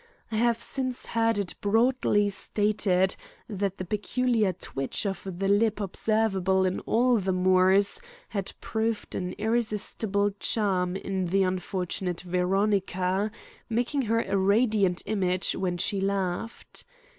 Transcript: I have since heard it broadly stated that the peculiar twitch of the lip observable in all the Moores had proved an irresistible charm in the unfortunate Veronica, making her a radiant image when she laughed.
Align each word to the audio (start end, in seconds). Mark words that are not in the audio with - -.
I 0.31 0.37
have 0.37 0.63
since 0.63 1.05
heard 1.05 1.37
it 1.37 1.53
broadly 1.61 2.31
stated 2.31 3.15
that 3.47 3.77
the 3.77 3.85
peculiar 3.85 4.51
twitch 4.51 5.05
of 5.05 5.21
the 5.37 5.47
lip 5.47 5.79
observable 5.79 6.65
in 6.65 6.79
all 6.79 7.17
the 7.19 7.31
Moores 7.31 8.01
had 8.29 8.51
proved 8.61 9.13
an 9.13 9.33
irresistible 9.33 10.31
charm 10.39 10.95
in 10.95 11.25
the 11.25 11.43
unfortunate 11.43 12.21
Veronica, 12.21 13.29
making 13.69 14.01
her 14.09 14.23
a 14.23 14.37
radiant 14.39 15.03
image 15.05 15.51
when 15.53 15.77
she 15.77 16.01
laughed. 16.01 16.83